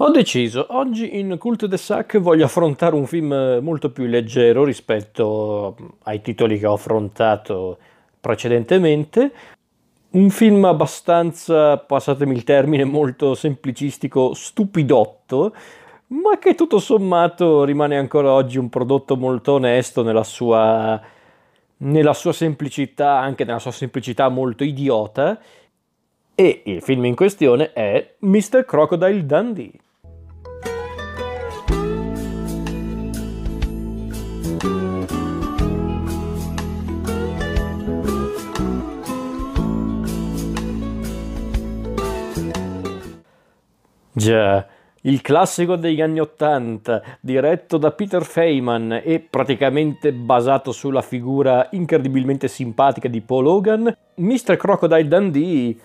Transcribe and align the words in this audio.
Ho 0.00 0.10
deciso, 0.10 0.64
oggi 0.70 1.18
in 1.18 1.34
Cult 1.38 1.66
de 1.66 1.76
Sac 1.76 2.18
voglio 2.18 2.44
affrontare 2.44 2.94
un 2.94 3.04
film 3.04 3.58
molto 3.60 3.90
più 3.90 4.04
leggero 4.04 4.62
rispetto 4.62 5.74
ai 6.04 6.20
titoli 6.20 6.56
che 6.60 6.68
ho 6.68 6.74
affrontato 6.74 7.78
precedentemente. 8.20 9.32
Un 10.10 10.30
film 10.30 10.64
abbastanza, 10.66 11.78
passatemi 11.78 12.32
il 12.32 12.44
termine, 12.44 12.84
molto 12.84 13.34
semplicistico, 13.34 14.34
stupidotto, 14.34 15.52
ma 16.08 16.38
che 16.38 16.54
tutto 16.54 16.78
sommato 16.78 17.64
rimane 17.64 17.98
ancora 17.98 18.30
oggi 18.30 18.56
un 18.56 18.68
prodotto 18.68 19.16
molto 19.16 19.54
onesto 19.54 20.04
nella 20.04 20.22
sua, 20.22 21.00
nella 21.78 22.14
sua 22.14 22.32
semplicità, 22.32 23.18
anche 23.18 23.42
nella 23.44 23.58
sua 23.58 23.72
semplicità 23.72 24.28
molto 24.28 24.62
idiota. 24.62 25.40
E 26.36 26.62
il 26.66 26.82
film 26.82 27.04
in 27.04 27.16
questione 27.16 27.72
è 27.72 28.14
Mr. 28.20 28.64
Crocodile 28.64 29.26
Dundee. 29.26 29.72
Già, 44.18 44.66
il 45.02 45.20
classico 45.20 45.76
degli 45.76 46.00
anni 46.00 46.18
Ottanta, 46.18 47.02
diretto 47.20 47.78
da 47.78 47.92
Peter 47.92 48.24
Feynman 48.24 49.00
e 49.04 49.20
praticamente 49.20 50.12
basato 50.12 50.72
sulla 50.72 51.02
figura 51.02 51.68
incredibilmente 51.70 52.48
simpatica 52.48 53.06
di 53.06 53.20
Paul 53.20 53.46
Hogan, 53.46 53.96
Mr. 54.16 54.56
Crocodile 54.56 55.06
Dundee 55.06 55.76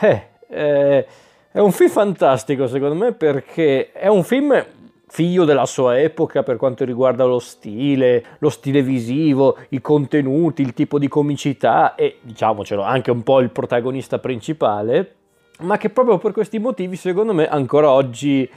eh, 0.00 0.22
eh, 0.48 1.06
è 1.50 1.58
un 1.58 1.72
film 1.72 1.88
fantastico 1.88 2.66
secondo 2.66 2.94
me 2.94 3.12
perché 3.12 3.90
è 3.90 4.06
un 4.06 4.22
film 4.22 4.64
figlio 5.08 5.44
della 5.44 5.66
sua 5.66 5.98
epoca 5.98 6.42
per 6.42 6.56
quanto 6.56 6.84
riguarda 6.84 7.24
lo 7.24 7.38
stile, 7.38 8.24
lo 8.38 8.50
stile 8.50 8.82
visivo, 8.82 9.56
i 9.70 9.80
contenuti, 9.80 10.62
il 10.62 10.74
tipo 10.74 10.98
di 10.98 11.08
comicità 11.08 11.94
e 11.94 12.18
diciamocelo 12.20 12.82
anche 12.82 13.10
un 13.10 13.22
po' 13.22 13.40
il 13.40 13.50
protagonista 13.50 14.18
principale 14.18 15.14
ma 15.60 15.76
che 15.76 15.90
proprio 15.90 16.18
per 16.18 16.32
questi 16.32 16.58
motivi, 16.58 16.96
secondo 16.96 17.34
me, 17.34 17.48
ancora 17.48 17.90
oggi 17.90 18.48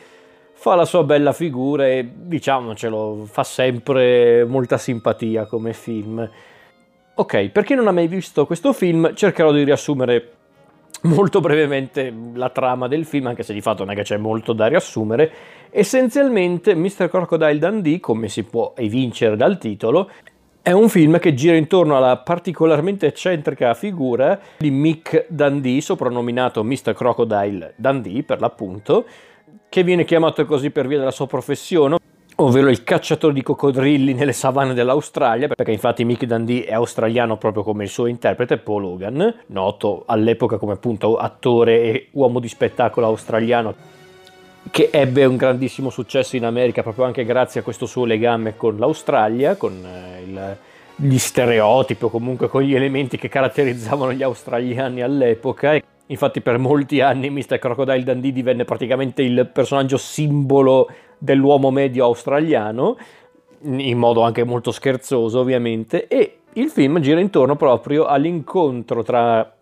fa 0.54 0.76
la 0.76 0.86
sua 0.86 1.04
bella 1.04 1.34
figura 1.34 1.88
e 1.88 2.08
diciamocelo, 2.14 3.26
fa 3.26 3.44
sempre 3.44 4.46
molta 4.46 4.78
simpatia 4.78 5.46
come 5.46 5.74
film. 5.74 6.30
Ok, 7.16 7.50
per 7.50 7.64
chi 7.64 7.74
non 7.74 7.88
ha 7.88 7.92
mai 7.92 8.08
visto 8.08 8.46
questo 8.46 8.72
film, 8.72 9.16
cercherò 9.16 9.52
di 9.52 9.64
riassumere 9.64 10.32
molto 11.02 11.40
brevemente 11.40 12.14
la 12.34 12.50
trama 12.50 12.88
del 12.88 13.06
film, 13.06 13.28
anche 13.28 13.44
se 13.44 13.54
di 13.54 13.62
fatto 13.62 13.84
non 13.84 13.94
è 13.94 13.96
che 13.96 14.04
c'è 14.04 14.18
molto 14.18 14.54
da 14.54 14.68
riassumere. 14.68 15.32
Essenzialmente, 15.70 16.76
Mr. 16.76 17.10
Crocodile 17.10 17.58
Dundee, 17.58 18.00
come 18.00 18.28
si 18.28 18.44
può 18.44 18.74
evincere 18.76 19.36
dal 19.36 19.58
titolo, 19.58 20.10
è 20.62 20.72
un 20.72 20.90
film 20.90 21.18
che 21.18 21.34
gira 21.34 21.56
intorno 21.56 21.98
alla 21.98 22.18
particolarmente 22.18 23.08
eccentrica 23.08 23.74
figura 23.74 24.40
di 24.58 24.70
Mick 24.70 25.26
Dundee, 25.28 25.82
soprannominato 25.82 26.64
Mr. 26.64 26.94
Crocodile 26.94 27.74
Dundee 27.78 28.24
per 28.24 28.40
l'appunto, 28.42 29.06
che 29.70 29.84
viene 29.84 30.06
chiamato 30.06 30.46
così 30.46 30.70
per 30.70 30.86
via 30.88 31.00
della 31.00 31.12
sua 31.12 31.26
professione, 31.26 31.98
ovvero 32.46 32.70
il 32.70 32.84
cacciatore 32.84 33.34
di 33.34 33.44
coccodrilli 33.44 34.14
nelle 34.14 34.34
savane 34.34 34.74
dell'Australia, 34.74 35.48
perché 35.48 35.72
infatti 35.72 36.04
Mick 36.04 36.26
Dundee 36.26 36.66
è 36.66 36.74
australiano 36.74 37.38
proprio 37.38 37.64
come 37.64 37.84
il 37.84 37.90
suo 37.90 38.08
interprete 38.08 38.58
Paul 38.58 38.86
Hogan, 38.86 39.34
noto 39.48 40.04
all'epoca 40.08 40.58
come 40.58 40.74
appunto 40.74 41.18
attore 41.18 41.82
e 41.82 42.08
uomo 42.12 42.40
di 42.40 42.48
spettacolo 42.48 43.06
australiano 43.06 44.00
che 44.70 44.90
ebbe 44.92 45.26
un 45.26 45.38
grandissimo 45.38 45.90
successo 45.90 46.36
in 46.36 46.46
America 46.46 46.84
proprio 46.84 47.06
anche 47.06 47.26
grazie 47.26 47.62
a 47.62 47.64
questo 47.64 47.88
suo 47.88 48.06
legame 48.06 48.56
con 48.56 48.78
l'Australia, 48.78 49.56
con 49.56 49.84
eh, 49.84 50.22
il, 50.22 50.58
gli 50.96 51.18
stereotipi 51.18 52.06
o 52.06 52.10
comunque 52.10 52.48
con 52.48 52.62
gli 52.62 52.76
elementi 52.76 53.18
che 53.18 53.28
caratterizzavano 53.28 54.14
gli 54.14 54.24
australiani 54.24 55.02
all'epoca. 55.02 55.80
Infatti 56.08 56.42
per 56.42 56.58
molti 56.58 57.02
anni 57.02 57.30
Mr. 57.30 57.58
Crocodile 57.58 58.04
Dundee 58.04 58.32
divenne 58.32 58.66
praticamente 58.66 59.22
il 59.22 59.50
personaggio 59.52 59.98
simbolo 59.98 60.90
dell'uomo 61.22 61.70
medio 61.70 62.06
australiano, 62.06 62.98
in 63.62 63.98
modo 63.98 64.22
anche 64.22 64.44
molto 64.44 64.72
scherzoso 64.72 65.40
ovviamente, 65.40 66.08
e 66.08 66.40
il 66.54 66.70
film 66.70 67.00
gira 67.00 67.20
intorno 67.20 67.56
proprio 67.56 68.06
all'incontro 68.06 69.04
tra 69.04 69.56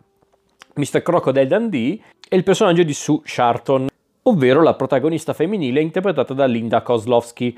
Mr. 0.76 1.02
Crocodile 1.02 1.48
Dundee 1.48 2.00
e 2.30 2.36
il 2.38 2.44
personaggio 2.44 2.84
di 2.84 2.94
Sue 2.94 3.20
Sharton, 3.26 3.88
ovvero 4.24 4.64
la 4.64 4.76
protagonista 4.76 5.34
femminile 5.34 5.82
interpretata 5.82 6.34
da 6.34 6.46
Linda 6.46 6.82
Kozlovsky. 6.82 7.56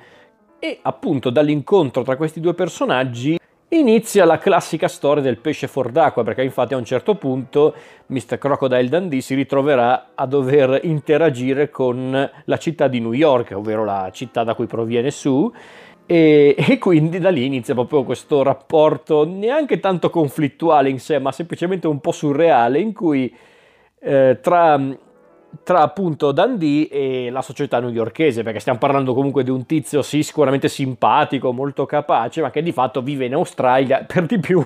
E 0.57 0.79
appunto 0.81 1.29
dall'incontro 1.29 2.03
tra 2.03 2.15
questi 2.15 2.39
due 2.39 2.53
personaggi 2.53 3.39
inizia 3.79 4.25
la 4.25 4.37
classica 4.37 4.87
storia 4.87 5.23
del 5.23 5.37
pesce 5.37 5.67
fuor 5.67 5.91
d'acqua, 5.91 6.23
perché 6.23 6.43
infatti 6.43 6.73
a 6.73 6.77
un 6.77 6.85
certo 6.85 7.15
punto 7.15 7.73
Mr. 8.07 8.37
Crocodile 8.37 8.89
Dundee 8.89 9.21
si 9.21 9.35
ritroverà 9.35 10.11
a 10.13 10.25
dover 10.25 10.79
interagire 10.83 11.69
con 11.69 12.29
la 12.45 12.57
città 12.57 12.87
di 12.87 12.99
New 12.99 13.13
York, 13.13 13.51
ovvero 13.55 13.85
la 13.85 14.09
città 14.11 14.43
da 14.43 14.55
cui 14.55 14.65
proviene 14.65 15.09
su, 15.09 15.51
e, 16.05 16.55
e, 16.57 16.77
quindi 16.77 17.19
da 17.19 17.29
lì 17.29 17.45
inizia 17.45 17.73
proprio 17.73 18.03
questo 18.03 18.43
rapporto 18.43 19.25
neanche 19.25 19.79
tanto 19.79 20.09
conflittuale 20.09 20.89
in 20.89 20.99
sé, 20.99 21.19
ma 21.19 21.31
semplicemente 21.31 21.87
un 21.87 22.01
po' 22.01 22.11
surreale, 22.11 22.79
in 22.79 22.91
cui 22.91 23.33
eh, 24.01 24.39
tra 24.41 24.79
tra 25.63 25.81
appunto 25.81 26.31
Dundee 26.31 26.87
e 26.89 27.29
la 27.29 27.41
società 27.41 27.79
newyorkese, 27.79 28.43
perché 28.43 28.59
stiamo 28.59 28.79
parlando 28.79 29.13
comunque 29.13 29.43
di 29.43 29.49
un 29.49 29.65
tizio 29.65 30.01
sì 30.01 30.23
sicuramente 30.23 30.67
simpatico, 30.67 31.51
molto 31.51 31.85
capace, 31.85 32.41
ma 32.41 32.49
che 32.49 32.63
di 32.63 32.71
fatto 32.71 33.01
vive 33.01 33.25
in 33.25 33.33
Australia, 33.33 34.03
per 34.07 34.25
di 34.25 34.39
più 34.39 34.63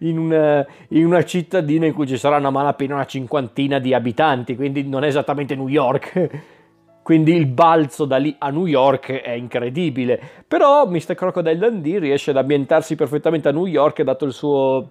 in 0.00 0.18
una, 0.18 0.66
in 0.88 1.04
una 1.04 1.24
cittadina 1.24 1.86
in 1.86 1.92
cui 1.92 2.06
ci 2.06 2.16
saranno 2.16 2.48
a 2.48 2.50
malapena 2.50 2.94
una 2.94 3.06
cinquantina 3.06 3.78
di 3.78 3.92
abitanti, 3.92 4.56
quindi 4.56 4.86
non 4.86 5.04
è 5.04 5.08
esattamente 5.08 5.54
New 5.54 5.68
York. 5.68 6.30
Quindi 7.02 7.34
il 7.34 7.46
balzo 7.46 8.04
da 8.04 8.18
lì 8.18 8.36
a 8.38 8.50
New 8.50 8.66
York 8.66 9.10
è 9.10 9.30
incredibile. 9.30 10.20
Però 10.46 10.86
Mr. 10.86 11.14
Crocodile 11.14 11.56
Dundee 11.56 11.98
riesce 11.98 12.30
ad 12.30 12.36
ambientarsi 12.36 12.94
perfettamente 12.94 13.48
a 13.48 13.52
New 13.52 13.66
York, 13.66 14.02
dato 14.02 14.26
il 14.26 14.32
suo 14.32 14.90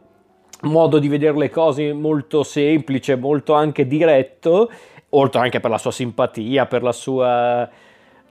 modo 0.64 1.00
di 1.00 1.08
vedere 1.08 1.38
le 1.38 1.50
cose 1.50 1.94
molto 1.94 2.44
semplice, 2.44 3.16
molto 3.16 3.54
anche 3.54 3.88
diretto 3.88 4.70
oltre 5.10 5.42
anche 5.42 5.60
per 5.60 5.70
la 5.70 5.78
sua 5.78 5.92
simpatia, 5.92 6.66
per 6.66 6.84
la 6.84 6.92
sua, 6.92 7.70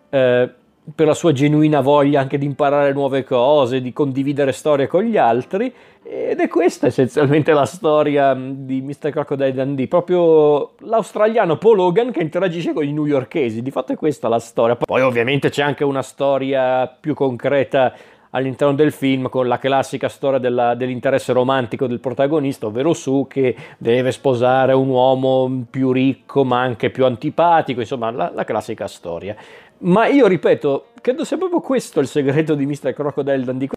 eh, 0.08 0.50
per 0.94 1.06
la 1.06 1.14
sua 1.14 1.32
genuina 1.32 1.80
voglia 1.80 2.20
anche 2.20 2.38
di 2.38 2.46
imparare 2.46 2.92
nuove 2.92 3.24
cose, 3.24 3.80
di 3.80 3.92
condividere 3.92 4.52
storie 4.52 4.86
con 4.86 5.02
gli 5.02 5.16
altri. 5.16 5.72
Ed 6.02 6.40
è 6.40 6.48
questa 6.48 6.86
essenzialmente 6.86 7.52
la 7.52 7.66
storia 7.66 8.34
di 8.34 8.80
Mr. 8.80 9.10
Crocodile 9.10 9.52
Dundee, 9.52 9.88
proprio 9.88 10.72
l'australiano 10.78 11.58
Paul 11.58 11.80
Hogan 11.80 12.10
che 12.12 12.22
interagisce 12.22 12.72
con 12.72 12.84
i 12.84 12.92
newyorkesi, 12.92 13.60
di 13.60 13.70
fatto 13.70 13.92
è 13.92 13.96
questa 13.96 14.28
la 14.28 14.38
storia. 14.38 14.76
Poi 14.76 15.02
ovviamente 15.02 15.50
c'è 15.50 15.62
anche 15.62 15.84
una 15.84 16.02
storia 16.02 16.86
più 16.86 17.12
concreta 17.12 17.92
all'interno 18.30 18.74
del 18.74 18.92
film 18.92 19.28
con 19.28 19.48
la 19.48 19.58
classica 19.58 20.08
storia 20.08 20.38
della, 20.38 20.74
dell'interesse 20.74 21.32
romantico 21.32 21.86
del 21.86 22.00
protagonista, 22.00 22.66
ovvero 22.66 22.92
Su 22.92 23.26
che 23.28 23.54
deve 23.78 24.12
sposare 24.12 24.72
un 24.72 24.88
uomo 24.88 25.64
più 25.70 25.92
ricco 25.92 26.44
ma 26.44 26.60
anche 26.60 26.90
più 26.90 27.04
antipatico, 27.04 27.80
insomma 27.80 28.10
la, 28.10 28.30
la 28.34 28.44
classica 28.44 28.86
storia. 28.86 29.36
Ma 29.78 30.06
io 30.06 30.26
ripeto, 30.26 30.86
credo 31.00 31.24
sia 31.24 31.36
proprio 31.36 31.60
questo 31.60 32.00
il 32.00 32.08
segreto 32.08 32.54
di 32.54 32.66
Mr. 32.66 32.92
Crocodile 32.92 33.44
Dundee 33.44 33.68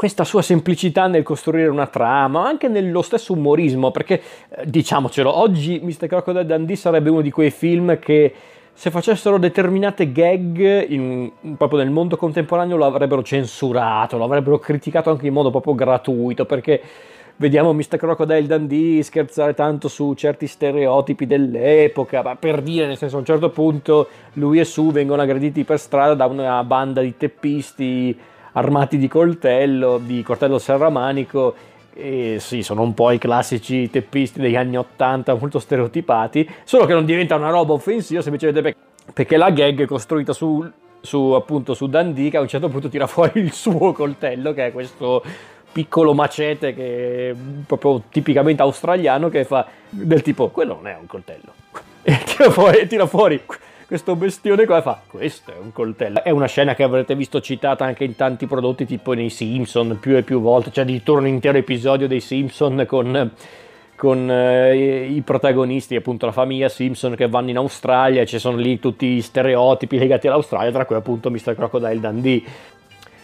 questa 0.00 0.24
sua 0.24 0.40
semplicità 0.40 1.08
nel 1.08 1.22
costruire 1.22 1.68
una 1.68 1.86
trama, 1.86 2.46
anche 2.46 2.68
nello 2.68 3.02
stesso 3.02 3.34
umorismo, 3.34 3.90
perché 3.90 4.22
eh, 4.48 4.64
diciamocelo, 4.64 5.30
oggi 5.30 5.78
Mr. 5.82 6.06
Crocodile 6.06 6.46
Dundee 6.46 6.76
sarebbe 6.76 7.10
uno 7.10 7.20
di 7.20 7.30
quei 7.30 7.50
film 7.50 7.98
che 7.98 8.32
se 8.72 8.90
facessero 8.90 9.38
determinate 9.38 10.10
gag 10.10 10.88
in, 10.88 11.30
proprio 11.56 11.80
nel 11.80 11.90
mondo 11.90 12.16
contemporaneo 12.16 12.76
lo 12.76 12.86
avrebbero 12.86 13.22
censurato, 13.22 14.16
lo 14.16 14.24
avrebbero 14.24 14.58
criticato 14.58 15.10
anche 15.10 15.26
in 15.26 15.32
modo 15.32 15.50
proprio 15.50 15.74
gratuito, 15.74 16.46
perché 16.46 16.80
vediamo 17.36 17.72
Mr. 17.72 17.96
Crocodile 17.96 18.46
Dundee 18.46 19.02
scherzare 19.02 19.54
tanto 19.54 19.88
su 19.88 20.14
certi 20.14 20.46
stereotipi 20.46 21.26
dell'epoca, 21.26 22.22
ma 22.22 22.36
per 22.36 22.62
dire, 22.62 22.86
nel 22.86 22.96
senso 22.96 23.16
a 23.16 23.20
un 23.20 23.24
certo 23.24 23.50
punto 23.50 24.08
lui 24.34 24.60
e 24.60 24.64
Su 24.64 24.90
vengono 24.90 25.22
aggrediti 25.22 25.64
per 25.64 25.78
strada 25.78 26.14
da 26.14 26.26
una 26.26 26.62
banda 26.64 27.00
di 27.00 27.16
teppisti 27.16 28.18
armati 28.52 28.98
di 28.98 29.08
coltello, 29.08 29.98
di 29.98 30.22
coltello 30.22 30.58
serramanico 30.58 31.54
e 32.00 32.36
sì, 32.40 32.62
sono 32.62 32.82
un 32.82 32.94
po' 32.94 33.10
i 33.10 33.18
classici 33.18 33.90
teppisti 33.90 34.40
degli 34.40 34.56
anni 34.56 34.78
80 34.78 35.34
molto 35.34 35.58
stereotipati, 35.58 36.48
solo 36.64 36.86
che 36.86 36.94
non 36.94 37.04
diventa 37.04 37.36
una 37.36 37.50
roba 37.50 37.74
offensiva 37.74 38.22
semplicemente 38.22 38.74
perché 39.12 39.36
la 39.36 39.50
gag 39.50 39.82
è 39.82 39.86
costruita 39.86 40.32
su, 40.32 40.66
su, 41.00 41.18
appunto 41.32 41.74
su 41.74 41.90
che 41.90 42.36
a 42.36 42.40
un 42.40 42.48
certo 42.48 42.68
punto 42.68 42.88
tira 42.88 43.06
fuori 43.06 43.40
il 43.40 43.52
suo 43.52 43.92
coltello 43.92 44.52
che 44.52 44.66
è 44.66 44.72
questo 44.72 45.22
piccolo 45.72 46.14
macete 46.14 46.74
che 46.74 47.30
è 47.30 47.34
proprio 47.66 48.02
tipicamente 48.10 48.62
australiano 48.62 49.28
che 49.28 49.44
fa 49.44 49.66
del 49.88 50.22
tipo 50.22 50.48
quello 50.48 50.74
non 50.74 50.86
è 50.88 50.96
un 50.98 51.06
coltello. 51.06 51.52
E 52.02 52.18
tira 52.24 52.50
fuori, 52.50 52.86
tira 52.86 53.06
fuori 53.06 53.42
questo 53.90 54.14
bestione 54.14 54.66
qua 54.66 54.82
fa 54.82 55.02
questo 55.04 55.50
è 55.50 55.56
un 55.60 55.72
coltello. 55.72 56.22
È 56.22 56.30
una 56.30 56.46
scena 56.46 56.76
che 56.76 56.84
avrete 56.84 57.16
visto 57.16 57.40
citata 57.40 57.84
anche 57.84 58.04
in 58.04 58.14
tanti 58.14 58.46
prodotti 58.46 58.86
tipo 58.86 59.14
nei 59.14 59.30
Simpson 59.30 59.98
più 59.98 60.16
e 60.16 60.22
più 60.22 60.40
volte, 60.40 60.70
c'è 60.70 60.82
addirittura 60.82 61.18
un 61.18 61.26
intero 61.26 61.58
episodio 61.58 62.06
dei 62.06 62.20
Simpson 62.20 62.84
con 62.86 63.32
con 63.96 64.30
eh, 64.30 65.06
i 65.06 65.20
protagonisti, 65.22 65.96
appunto 65.96 66.24
la 66.24 66.30
famiglia 66.30 66.68
Simpson 66.68 67.16
che 67.16 67.26
vanno 67.28 67.50
in 67.50 67.56
Australia, 67.56 68.24
ci 68.24 68.38
sono 68.38 68.58
lì 68.58 68.78
tutti 68.78 69.06
i 69.06 69.22
stereotipi 69.22 69.98
legati 69.98 70.28
all'Australia, 70.28 70.70
tra 70.70 70.84
cui 70.84 70.94
appunto 70.94 71.28
Mr. 71.28 71.56
Crocodile 71.56 71.98
Dundee. 71.98 72.42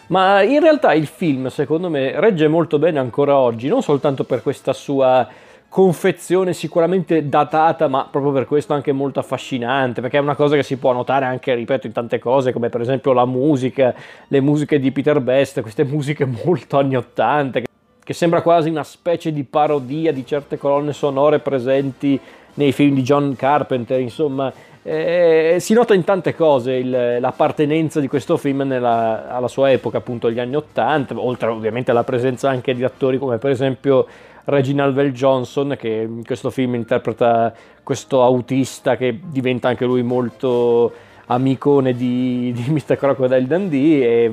Ma 0.08 0.42
in 0.42 0.58
realtà 0.58 0.94
il 0.94 1.06
film, 1.06 1.46
secondo 1.46 1.88
me, 1.88 2.18
regge 2.18 2.48
molto 2.48 2.80
bene 2.80 2.98
ancora 2.98 3.36
oggi, 3.36 3.68
non 3.68 3.82
soltanto 3.82 4.24
per 4.24 4.42
questa 4.42 4.72
sua 4.72 5.28
confezione 5.76 6.54
sicuramente 6.54 7.28
datata, 7.28 7.86
ma 7.86 8.08
proprio 8.10 8.32
per 8.32 8.46
questo 8.46 8.72
anche 8.72 8.92
molto 8.92 9.20
affascinante, 9.20 10.00
perché 10.00 10.16
è 10.16 10.20
una 10.20 10.34
cosa 10.34 10.56
che 10.56 10.62
si 10.62 10.78
può 10.78 10.94
notare 10.94 11.26
anche, 11.26 11.52
ripeto, 11.54 11.86
in 11.86 11.92
tante 11.92 12.18
cose, 12.18 12.50
come 12.50 12.70
per 12.70 12.80
esempio 12.80 13.12
la 13.12 13.26
musica, 13.26 13.94
le 14.28 14.40
musiche 14.40 14.78
di 14.78 14.90
Peter 14.90 15.20
Best, 15.20 15.60
queste 15.60 15.84
musiche 15.84 16.24
molto 16.24 16.78
anni 16.78 16.96
80, 16.96 17.60
che 18.02 18.14
sembra 18.14 18.40
quasi 18.40 18.70
una 18.70 18.84
specie 18.84 19.34
di 19.34 19.44
parodia 19.44 20.14
di 20.14 20.24
certe 20.24 20.56
colonne 20.56 20.94
sonore 20.94 21.40
presenti 21.40 22.18
nei 22.54 22.72
film 22.72 22.94
di 22.94 23.02
John 23.02 23.36
Carpenter, 23.36 24.00
insomma, 24.00 24.50
eh, 24.82 25.56
si 25.60 25.74
nota 25.74 25.92
in 25.92 26.04
tante 26.04 26.34
cose 26.34 26.72
il, 26.72 27.18
l'appartenenza 27.20 28.00
di 28.00 28.08
questo 28.08 28.38
film 28.38 28.62
nella, 28.62 29.28
alla 29.28 29.48
sua 29.48 29.70
epoca, 29.70 29.98
appunto 29.98 30.30
gli 30.30 30.38
anni 30.38 30.56
Ottanta, 30.56 31.20
oltre 31.20 31.50
ovviamente 31.50 31.90
alla 31.90 32.04
presenza 32.04 32.48
anche 32.48 32.72
di 32.72 32.82
attori 32.82 33.18
come 33.18 33.36
per 33.36 33.50
esempio 33.50 34.06
Reginald 34.46 34.94
Vell 34.94 35.12
Johnson, 35.12 35.76
che 35.78 35.88
in 35.88 36.24
questo 36.24 36.50
film 36.50 36.74
interpreta 36.74 37.52
questo 37.82 38.22
autista 38.22 38.96
che 38.96 39.18
diventa 39.24 39.68
anche 39.68 39.84
lui 39.84 40.02
molto 40.02 40.92
amicone 41.26 41.94
di, 41.94 42.52
di 42.52 42.70
Mr. 42.70 42.96
Crocodile 42.96 43.46
Dundee 43.46 44.04
e 44.04 44.32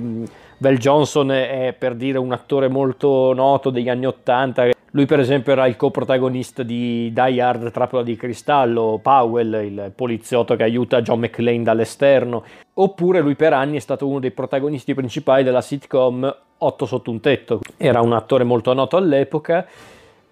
Val 0.58 0.78
Johnson 0.78 1.32
è 1.32 1.76
per 1.78 1.96
dire 1.96 2.18
un 2.20 2.32
attore 2.32 2.68
molto 2.68 3.34
noto 3.34 3.70
degli 3.70 3.90
anni 3.90 4.06
Ottanta. 4.06 4.70
Lui 4.92 5.08
per 5.08 5.20
esempio 5.20 5.52
era 5.52 5.66
il 5.66 5.76
coprotagonista 5.76 6.62
di 6.62 7.12
Die 7.12 7.42
Hard 7.42 7.72
Trappola 7.72 8.04
di 8.04 8.16
Cristallo, 8.16 9.00
Powell, 9.02 9.66
il 9.66 9.92
poliziotto 9.96 10.56
che 10.56 10.62
aiuta 10.62 11.02
John 11.02 11.20
McClane 11.20 11.64
dall'esterno. 11.64 12.44
Oppure 12.76 13.22
lui 13.22 13.36
per 13.36 13.54
anni 13.54 13.78
è 13.78 13.80
stato 13.80 14.08
uno 14.08 14.20
dei 14.20 14.32
protagonisti 14.32 14.94
principali 14.94 15.44
della 15.44 15.62
sitcom 15.62 16.36
Otto 16.60 16.86
sotto 16.86 17.10
un 17.10 17.20
tetto. 17.20 17.60
Era 17.76 18.02
un 18.02 18.14
attore 18.14 18.44
molto 18.44 18.72
noto 18.74 18.96
all'epoca. 18.96 19.66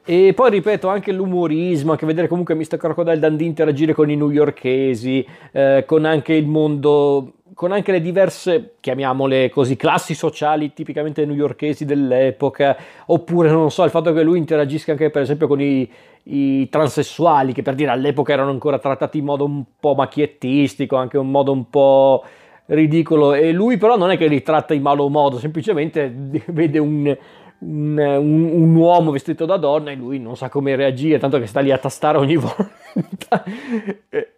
E 0.04 0.34
poi 0.34 0.50
ripeto 0.50 0.88
anche 0.88 1.12
l'umorismo, 1.12 1.92
anche 1.92 2.08
vedere 2.08 2.28
comunque 2.28 2.56
Mr. 2.56 2.78
Crocodile 2.78 3.20
Dundee 3.20 3.46
interagire 3.46 3.94
con 3.94 4.10
i 4.10 4.16
newyorkesi, 4.16 5.26
eh, 5.52 5.84
con 5.86 6.06
anche 6.06 6.34
il 6.34 6.48
mondo 6.48 7.34
con 7.54 7.72
anche 7.72 7.92
le 7.92 8.02
diverse, 8.02 8.76
chiamiamole 8.80 9.52
così, 9.52 9.76
classi 9.76 10.16
sociali 10.16 10.74
tipicamente 10.74 11.26
newyorkesi 11.26 11.86
dell'epoca, 11.86 12.76
oppure 13.06 13.52
non 13.52 13.70
so, 13.70 13.84
il 13.84 13.92
fatto 13.92 14.12
che 14.14 14.24
lui 14.24 14.40
interagisca 14.40 14.94
anche 14.94 15.12
per 15.12 15.22
esempio 15.22 15.46
con 15.46 15.62
i, 15.62 15.88
i 16.24 16.68
transessuali, 16.70 17.54
che 17.54 17.62
per 17.62 17.76
dire 17.76 17.92
all'epoca 17.92 18.34
erano 18.34 18.50
ancora 18.50 18.80
trattati 18.80 19.20
in 19.20 19.26
modo 19.26 19.46
un 19.46 19.64
po' 19.80 19.94
macchiettistico, 19.94 20.96
anche 20.96 21.18
in 21.18 21.30
modo 21.30 21.52
un 21.52 21.70
po' 21.70 22.24
ridicolo, 22.66 23.34
e 23.34 23.52
lui 23.52 23.78
però 23.78 23.96
non 23.96 24.10
è 24.10 24.18
che 24.18 24.28
li 24.28 24.42
tratta 24.42 24.74
in 24.74 24.82
malo 24.82 25.08
modo, 25.10 25.38
semplicemente 25.38 26.12
vede 26.48 26.80
un, 26.80 27.16
un, 27.62 27.98
un, 27.98 28.44
un, 28.44 28.76
uomo 28.76 29.12
vestito 29.12 29.46
da 29.46 29.58
donna 29.58 29.92
e 29.92 29.96
lui 29.96 30.20
non 30.20 30.36
sa 30.36 30.50
come 30.50 30.76
reagire, 30.76 31.20
tanto 31.20 31.40
che 31.40 31.46
sta 31.46 31.60
lì 31.60 31.72
a 31.72 31.78
tastare 31.78 32.18
ogni 32.18 32.36
volta. 32.38 33.44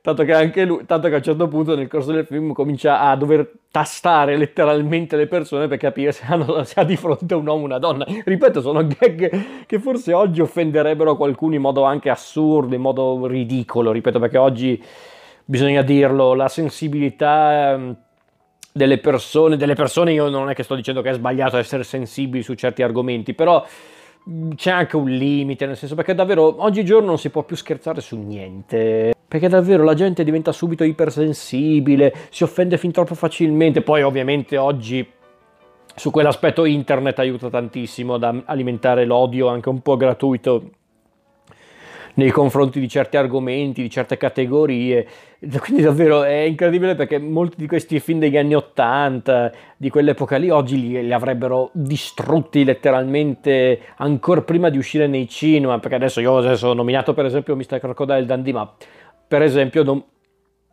tanto 0.02 0.24
che 0.24 0.34
anche 0.34 0.66
lui, 0.66 0.86
tanto 0.86 1.08
che 1.08 1.14
a 1.14 1.18
un 1.18 1.24
certo 1.24 1.48
punto 1.48 1.76
nel 1.76 1.88
corso 1.88 2.12
del 2.12 2.26
film 2.26 2.54
comincia 2.54 3.00
a 3.00 3.16
dover 3.16 3.50
tastare 3.72 4.36
letteralmente 4.38 5.16
le 5.16 5.28
persone 5.28 5.68
per 5.68 5.78
capire 5.78 6.12
se, 6.12 6.26
hanno, 6.28 6.64
se 6.64 6.80
ha 6.80 6.84
di 6.84 6.98
fronte 6.98 7.34
un 7.34 7.48
uomo 7.48 7.62
o 7.62 7.66
una 7.66 7.80
donna. 7.80 8.06
Ripeto, 8.08 8.62
sono 8.62 8.86
gag 8.86 9.66
che 9.66 9.80
forse 9.80 10.14
oggi 10.14 10.42
offenderebbero 10.42 11.16
qualcuno 11.16 11.56
in 11.56 11.62
modo 11.62 11.84
anche 11.84 12.10
assurdo, 12.10 12.76
in 12.76 12.82
modo 12.82 13.26
ridicolo, 13.26 13.92
ripeto, 13.92 14.20
perché 14.20 14.38
oggi 14.38 14.84
bisogna 15.46 15.82
dirlo, 15.82 16.34
la 16.34 16.48
sensibilità 16.48 17.72
ehm, 17.72 17.96
delle 18.74 18.98
persone, 18.98 19.56
delle 19.56 19.76
persone 19.76 20.14
io 20.14 20.30
non 20.30 20.50
è 20.50 20.56
che 20.56 20.64
sto 20.64 20.76
dicendo 20.76 21.02
che 21.02 21.12
è 21.12 21.14
sbagliato 21.14 21.58
essere 21.58 21.84
sensibili 21.84 22.44
su 22.44 22.56
certi 22.56 22.82
argomenti, 22.82 23.36
però 23.36 23.64
mm, 24.30 24.52
c'è 24.56 24.72
anche 24.72 24.98
un 24.98 25.10
limite, 25.10 25.68
nel 25.68 25.78
senso 25.78 25.96
perché 25.96 26.16
davvero 26.16 26.62
oggigiorno 26.64 27.08
non 27.08 27.20
si 27.20 27.30
può 27.30 27.44
più 27.44 27.56
scherzare 27.56 28.02
su 28.02 28.18
niente, 28.18 29.14
perché 29.28 29.48
davvero 29.48 29.84
la 29.84 29.94
gente 29.94 30.24
diventa 30.24 30.52
subito 30.52 30.84
ipersensibile, 30.84 32.14
si 32.30 32.44
offende 32.44 32.78
fin 32.78 32.92
troppo 32.92 33.14
facilmente, 33.14 33.82
poi 33.82 34.02
ovviamente 34.02 34.58
oggi 34.58 35.08
su 35.96 36.10
quell'aspetto 36.10 36.66
internet 36.66 37.20
aiuta 37.20 37.50
tantissimo 37.50 38.16
ad 38.16 38.44
alimentare 38.46 39.06
l'odio 39.06 39.48
anche 39.48 39.70
un 39.70 39.82
po' 39.82 39.96
gratuito 39.96 40.70
nei 42.16 42.32
confronti 42.32 42.80
di 42.80 42.88
certi 42.88 43.18
argomenti, 43.18 43.82
di 43.82 43.90
certe 43.90 44.18
categorie. 44.18 45.08
Quindi 45.60 45.82
davvero 45.82 46.24
è 46.24 46.42
incredibile 46.42 46.96
perché 46.96 47.18
molti 47.18 47.56
di 47.58 47.68
questi 47.68 48.00
film 48.00 48.20
degli 48.20 48.38
anni 48.38 48.56
Ottanta, 48.56 49.52
di 49.78 49.90
quell'epoca 49.90 50.38
lì, 50.38 50.50
oggi 50.50 50.80
li, 50.80 51.04
li, 51.04 51.14
avrebbero 51.14 51.70
distrutti 51.74 52.64
letteralmente 52.64 53.80
ancora 53.98 54.42
prima 54.42 54.70
di 54.70 54.78
uscire 54.78 55.08
nei 55.08 55.28
cinema. 55.28 55.80
Perché 55.80 55.96
adesso 55.96 56.20
io 56.22 56.38
adesso 56.38 56.70
ho 56.70 56.74
nominato 56.74 57.14
per 57.14 57.26
esempio 57.26 57.56
Mr. 57.56 57.80
Crocodile 57.80 58.26
Dundee, 58.26 58.54
ma 58.54 58.74
per 59.28 59.42
esempio 59.42 59.84
non, 59.84 60.04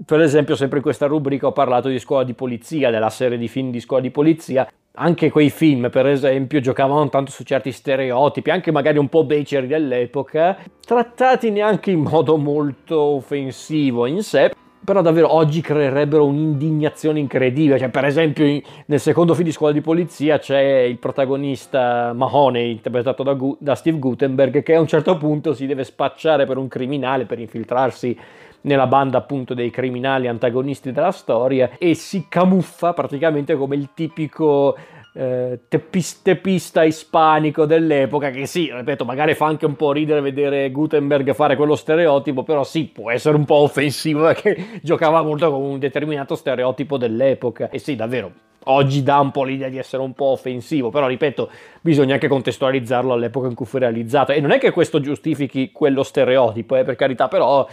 per 0.04 0.20
esempio, 0.20 0.56
sempre 0.56 0.78
in 0.78 0.82
questa 0.82 1.06
rubrica 1.06 1.46
ho 1.46 1.52
parlato 1.52 1.88
di 1.88 1.98
scuola 1.98 2.24
di 2.24 2.32
polizia, 2.32 2.90
della 2.90 3.10
serie 3.10 3.36
di 3.36 3.48
film 3.48 3.70
di 3.70 3.80
scuola 3.80 4.02
di 4.02 4.10
polizia, 4.10 4.66
anche 4.94 5.30
quei 5.30 5.50
film, 5.50 5.88
per 5.90 6.06
esempio, 6.06 6.60
giocavano 6.60 7.08
tanto 7.08 7.30
su 7.30 7.44
certi 7.44 7.72
stereotipi, 7.72 8.50
anche 8.50 8.72
magari 8.72 8.98
un 8.98 9.08
po' 9.08 9.24
beceri 9.24 9.66
dell'epoca, 9.66 10.58
trattati 10.84 11.50
neanche 11.50 11.90
in 11.90 12.00
modo 12.00 12.36
molto 12.36 12.98
offensivo 12.98 14.06
in 14.06 14.22
sé, 14.22 14.52
però 14.82 15.02
davvero 15.02 15.32
oggi 15.32 15.60
creerebbero 15.60 16.26
un'indignazione 16.26 17.20
incredibile. 17.20 17.78
Cioè, 17.78 17.90
per 17.90 18.04
esempio, 18.04 18.60
nel 18.86 19.00
secondo 19.00 19.34
film 19.34 19.46
di 19.46 19.52
Scuola 19.52 19.72
di 19.72 19.80
Polizia 19.80 20.38
c'è 20.38 20.60
il 20.60 20.98
protagonista 20.98 22.12
Mahoney, 22.12 22.72
interpretato 22.72 23.22
da, 23.22 23.34
Gu- 23.34 23.58
da 23.60 23.76
Steve 23.76 23.98
Gutenberg, 23.98 24.62
che 24.62 24.74
a 24.74 24.80
un 24.80 24.88
certo 24.88 25.16
punto 25.16 25.54
si 25.54 25.66
deve 25.66 25.84
spacciare 25.84 26.46
per 26.46 26.56
un 26.56 26.66
criminale 26.66 27.26
per 27.26 27.38
infiltrarsi 27.38 28.18
nella 28.62 28.86
banda 28.86 29.18
appunto 29.18 29.54
dei 29.54 29.70
criminali 29.70 30.28
antagonisti 30.28 30.92
della 30.92 31.12
storia 31.12 31.70
e 31.78 31.94
si 31.94 32.26
camuffa 32.28 32.92
praticamente 32.92 33.56
come 33.56 33.76
il 33.76 33.90
tipico 33.94 34.76
eh, 35.12 35.60
teppista 35.68 36.84
ispanico 36.84 37.66
dell'epoca 37.66 38.30
che 38.30 38.46
sì, 38.46 38.70
ripeto, 38.72 39.04
magari 39.04 39.34
fa 39.34 39.46
anche 39.46 39.66
un 39.66 39.74
po' 39.74 39.92
ridere 39.92 40.20
vedere 40.20 40.70
Gutenberg 40.70 41.32
fare 41.32 41.56
quello 41.56 41.74
stereotipo, 41.74 42.42
però 42.42 42.62
sì, 42.62 42.84
può 42.84 43.10
essere 43.10 43.36
un 43.36 43.44
po' 43.44 43.56
offensivo 43.56 44.22
perché 44.26 44.80
giocava 44.82 45.22
molto 45.22 45.50
con 45.50 45.62
un 45.62 45.78
determinato 45.78 46.36
stereotipo 46.36 46.96
dell'epoca. 46.96 47.70
E 47.70 47.78
sì, 47.78 47.96
davvero, 47.96 48.30
oggi 48.64 49.02
dà 49.02 49.18
un 49.18 49.32
po' 49.32 49.42
l'idea 49.42 49.68
di 49.68 49.78
essere 49.78 50.02
un 50.02 50.12
po' 50.12 50.26
offensivo, 50.26 50.90
però 50.90 51.08
ripeto, 51.08 51.50
bisogna 51.80 52.14
anche 52.14 52.28
contestualizzarlo 52.28 53.12
all'epoca 53.12 53.48
in 53.48 53.54
cui 53.54 53.66
fu 53.66 53.78
realizzato. 53.78 54.32
E 54.32 54.40
non 54.40 54.52
è 54.52 54.58
che 54.58 54.70
questo 54.70 55.00
giustifichi 55.00 55.72
quello 55.72 56.04
stereotipo, 56.04 56.76
eh, 56.76 56.84
per 56.84 56.94
carità, 56.94 57.26
però 57.26 57.66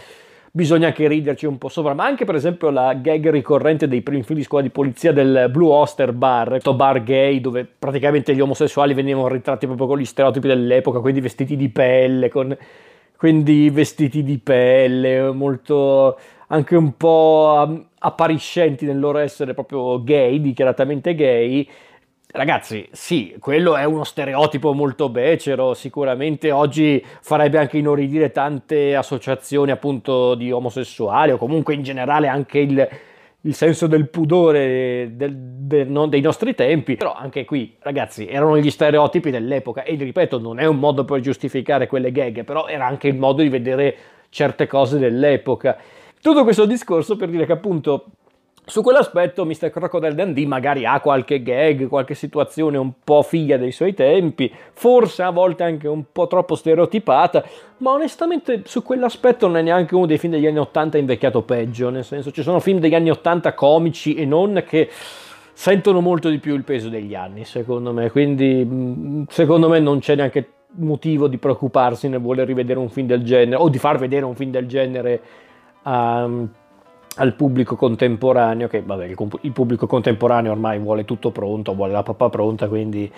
bisogna 0.52 0.88
anche 0.88 1.06
riderci 1.08 1.46
un 1.46 1.58
po' 1.58 1.68
sopra, 1.68 1.94
ma 1.94 2.04
anche 2.04 2.24
per 2.24 2.34
esempio 2.34 2.70
la 2.70 2.94
gag 2.94 3.30
ricorrente 3.30 3.88
dei 3.88 4.02
primi 4.02 4.22
film 4.22 4.38
di 4.38 4.44
scuola 4.44 4.64
di 4.64 4.70
polizia 4.70 5.12
del 5.12 5.48
Blue 5.50 5.72
Oster 5.72 6.12
Bar, 6.12 6.48
questo 6.48 6.74
bar 6.74 7.02
gay 7.02 7.40
dove 7.40 7.66
praticamente 7.78 8.34
gli 8.34 8.40
omosessuali 8.40 8.94
venivano 8.94 9.28
ritratti 9.28 9.66
proprio 9.66 9.86
con 9.86 9.98
gli 9.98 10.04
stereotipi 10.04 10.48
dell'epoca, 10.48 11.00
quindi 11.00 11.20
vestiti 11.20 11.56
di 11.56 11.68
pelle, 11.68 12.28
con, 12.28 12.56
quindi 13.16 13.70
vestiti 13.70 14.22
di 14.22 14.38
pelle, 14.38 15.32
molto 15.32 16.18
anche 16.48 16.76
un 16.76 16.96
po' 16.96 17.84
appariscenti 17.98 18.86
nel 18.86 18.98
loro 18.98 19.18
essere 19.18 19.54
proprio 19.54 20.02
gay, 20.02 20.40
dichiaratamente 20.40 21.14
gay, 21.14 21.68
Ragazzi, 22.30 22.86
sì, 22.92 23.36
quello 23.40 23.74
è 23.74 23.84
uno 23.84 24.04
stereotipo 24.04 24.74
molto 24.74 25.08
becero, 25.08 25.72
sicuramente 25.72 26.50
oggi 26.50 27.02
farebbe 27.22 27.56
anche 27.56 27.78
inorridire 27.78 28.32
tante 28.32 28.94
associazioni 28.94 29.70
appunto 29.70 30.34
di 30.34 30.52
omosessuali 30.52 31.32
o 31.32 31.38
comunque 31.38 31.72
in 31.72 31.82
generale 31.82 32.28
anche 32.28 32.58
il, 32.58 32.88
il 33.40 33.54
senso 33.54 33.86
del 33.86 34.10
pudore 34.10 35.12
del, 35.14 35.34
del, 35.34 35.88
non, 35.88 36.10
dei 36.10 36.20
nostri 36.20 36.54
tempi, 36.54 36.96
però 36.96 37.14
anche 37.14 37.46
qui 37.46 37.74
ragazzi 37.78 38.26
erano 38.26 38.58
gli 38.58 38.70
stereotipi 38.70 39.30
dell'epoca. 39.30 39.82
E 39.82 39.94
ripeto 39.94 40.38
non 40.38 40.60
è 40.60 40.66
un 40.66 40.78
modo 40.78 41.06
per 41.06 41.20
giustificare 41.20 41.86
quelle 41.86 42.12
gag, 42.12 42.44
però 42.44 42.66
era 42.66 42.86
anche 42.86 43.08
il 43.08 43.16
modo 43.16 43.40
di 43.40 43.48
vedere 43.48 43.96
certe 44.28 44.66
cose 44.66 44.98
dell'epoca. 44.98 45.78
Tutto 46.20 46.42
questo 46.42 46.66
discorso 46.66 47.16
per 47.16 47.30
dire 47.30 47.46
che 47.46 47.52
appunto 47.52 48.06
su 48.68 48.82
quell'aspetto 48.82 49.46
Mr. 49.46 49.70
Crocodile 49.70 50.14
Dundee 50.14 50.46
magari 50.46 50.84
ha 50.84 51.00
qualche 51.00 51.42
gag, 51.42 51.88
qualche 51.88 52.14
situazione 52.14 52.76
un 52.76 52.92
po' 53.02 53.22
figlia 53.22 53.56
dei 53.56 53.72
suoi 53.72 53.94
tempi, 53.94 54.52
forse 54.74 55.22
a 55.22 55.30
volte 55.30 55.62
anche 55.62 55.88
un 55.88 56.04
po' 56.12 56.26
troppo 56.26 56.54
stereotipata, 56.54 57.42
ma 57.78 57.92
onestamente 57.92 58.62
su 58.66 58.82
quell'aspetto 58.82 59.46
non 59.46 59.56
è 59.56 59.62
neanche 59.62 59.94
uno 59.94 60.04
dei 60.04 60.18
film 60.18 60.34
degli 60.34 60.46
anni 60.46 60.58
80 60.58 60.98
invecchiato 60.98 61.42
peggio, 61.42 61.88
nel 61.88 62.04
senso 62.04 62.30
ci 62.30 62.42
sono 62.42 62.60
film 62.60 62.78
degli 62.78 62.94
anni 62.94 63.10
80 63.10 63.54
comici 63.54 64.14
e 64.14 64.26
non 64.26 64.62
che 64.66 64.90
sentono 65.54 66.00
molto 66.00 66.28
di 66.28 66.38
più 66.38 66.54
il 66.54 66.62
peso 66.62 66.90
degli 66.90 67.14
anni, 67.14 67.46
secondo 67.46 67.94
me, 67.94 68.10
quindi 68.10 68.64
mm, 68.64 69.22
secondo 69.28 69.70
me 69.70 69.80
non 69.80 70.00
c'è 70.00 70.14
neanche 70.14 70.52
motivo 70.72 71.26
di 71.26 71.38
preoccuparsi 71.38 72.08
nel 72.08 72.20
voler 72.20 72.46
rivedere 72.46 72.78
un 72.78 72.90
film 72.90 73.06
del 73.06 73.22
genere 73.22 73.56
o 73.56 73.70
di 73.70 73.78
far 73.78 73.98
vedere 73.98 74.26
un 74.26 74.34
film 74.34 74.50
del 74.50 74.66
genere 74.66 75.20
um, 75.84 76.48
al 77.18 77.34
pubblico 77.34 77.76
contemporaneo, 77.76 78.68
che 78.68 78.82
vabbè, 78.82 79.06
il, 79.40 79.52
pubblico 79.52 79.86
contemporaneo 79.86 80.52
ormai 80.52 80.78
vuole 80.78 81.04
tutto 81.04 81.30
pronto, 81.30 81.74
vuole 81.74 81.92
la 81.92 82.02
papà 82.02 82.28
pronta, 82.28 82.68
quindi 82.68 83.10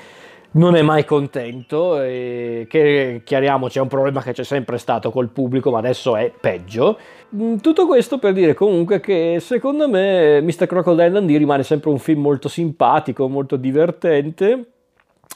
non 0.53 0.75
è 0.75 0.83
mai 0.83 1.05
contento. 1.05 2.01
E 2.01 2.67
che 2.69 3.21
chiariamoci, 3.25 3.79
è 3.79 3.81
un 3.81 3.89
problema 3.89 4.23
che 4.23 4.33
c'è 4.33 4.45
sempre 4.45 4.79
stato 4.79 5.11
col 5.11 5.29
pubblico, 5.29 5.71
ma 5.71 5.79
adesso 5.79 6.17
è 6.17 6.33
peggio. 6.39 6.99
Mm, 7.37 7.57
tutto 7.57 7.87
questo 7.87 8.19
per 8.19 8.33
dire 8.33 8.55
comunque 8.55 9.01
che 9.01 9.37
secondo 9.41 9.89
me 9.89 10.41
Mr. 10.41 10.67
Crocodile 10.67 11.11
Dundee 11.11 11.39
rimane 11.39 11.63
sempre 11.63 11.91
un 11.91 11.99
film 11.99 12.23
molto 12.23 12.49
simpatico, 12.49 13.29
molto 13.29 13.57
divertente. 13.57 14.65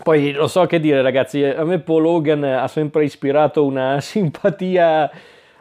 Poi 0.03 0.33
non 0.33 0.49
so 0.49 0.65
che 0.67 0.81
dire, 0.81 1.03
ragazzi, 1.03 1.45
a 1.45 1.65
me 1.65 1.79
Paul 1.81 2.07
Hogan 2.07 2.43
ha 2.45 2.67
sempre 2.67 3.05
ispirato 3.05 3.65
una 3.65 4.01
simpatia 4.03 5.11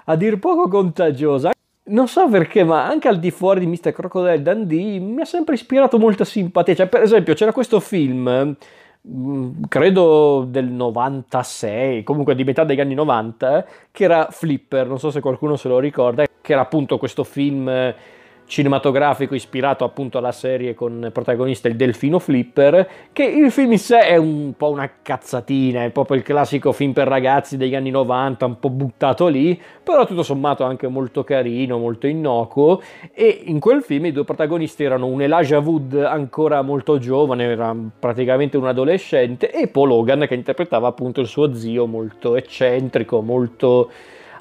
a 0.05 0.15
dir 0.15 0.39
poco 0.39 0.67
contagiosa 0.67 1.51
non 1.93 2.07
so 2.07 2.27
perché, 2.27 2.63
ma 2.63 2.85
anche 2.85 3.07
al 3.07 3.19
di 3.19 3.31
fuori 3.31 3.59
di 3.59 3.67
Mr. 3.67 3.91
Crocodile 3.93 4.41
Dundee 4.41 5.00
mi 5.00 5.21
ha 5.21 5.25
sempre 5.25 5.55
ispirato 5.55 6.00
molta 6.00 6.25
simpatia. 6.25 6.75
Cioè, 6.75 6.88
per 6.88 7.03
esempio, 7.03 7.35
c'era 7.35 7.53
questo 7.53 7.79
film, 7.79 8.55
mm, 9.07 9.63
credo 9.69 10.45
del 10.47 10.65
96, 10.65 12.03
comunque 12.03 12.35
di 12.35 12.43
metà 12.43 12.63
degli 12.63 12.79
anni 12.79 12.95
90, 12.95 13.65
che 13.91 14.03
era 14.03 14.27
Flipper, 14.31 14.88
non 14.88 15.00
so 15.00 15.12
se 15.12 15.19
qualcuno 15.19 15.55
se 15.55 15.67
lo 15.67 15.79
ricorda, 15.79 16.25
che 16.41 16.51
era 16.51 16.62
appunto 16.62 16.97
questo 16.97 17.23
film 17.23 17.93
cinematografico 18.53 19.33
ispirato 19.33 19.83
appunto 19.83 20.19
alla 20.19 20.31
serie 20.31 20.75
con 20.75 21.10
protagonista 21.12 21.67
il 21.67 21.75
Delfino 21.75 22.19
Flipper, 22.19 22.88
che 23.12 23.24
il 23.24 23.50
film 23.50 23.72
in 23.72 23.79
sé 23.79 24.01
è 24.01 24.15
un 24.15 24.53
po' 24.55 24.69
una 24.69 24.88
cazzatina, 25.01 25.83
è 25.83 25.89
proprio 25.89 26.17
il 26.17 26.24
classico 26.24 26.72
film 26.72 26.91
per 26.91 27.07
ragazzi 27.07 27.57
degli 27.57 27.74
anni 27.74 27.89
90, 27.89 28.45
un 28.45 28.60
po' 28.60 28.69
buttato 28.69 29.25
lì, 29.25 29.60
però 29.81 30.05
tutto 30.05 30.22
sommato 30.22 30.63
anche 30.63 30.88
molto 30.88 31.24
carino, 31.24 31.79
molto 31.79 32.05
innocuo, 32.05 32.79
e 33.12 33.41
in 33.45 33.60
quel 33.60 33.81
film 33.81 34.05
i 34.05 34.12
due 34.12 34.24
protagonisti 34.24 34.83
erano 34.83 35.07
un 35.07 35.24
Elijah 35.24 35.57
Wood 35.57 35.95
ancora 35.95 36.62
molto 36.62 37.00
giovane, 37.00 37.45
era 37.45 37.75
praticamente 37.98 38.57
un 38.57 38.67
adolescente, 38.67 39.50
e 39.50 39.67
Paul 39.67 39.89
Hogan 39.89 40.27
che 40.27 40.36
interpretava 40.36 40.88
appunto 40.88 41.22
il 41.22 41.27
suo 41.27 41.55
zio 41.55 41.88
molto 41.88 42.36
eccentrico, 42.36 43.19
molto 43.22 43.89